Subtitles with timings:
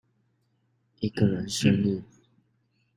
[0.99, 2.01] 一個人生日